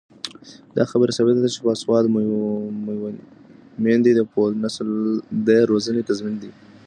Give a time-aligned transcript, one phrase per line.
[0.77, 2.09] دا خبره ثابته ده چې باسواده
[3.83, 4.89] میندې د پوه نسل
[5.47, 6.51] د روزنې تضمین دي.